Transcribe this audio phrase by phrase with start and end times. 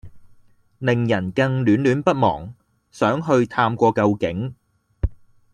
[0.79, 2.55] 令人更戀戀不忘，
[2.89, 4.55] 想去探過究竟！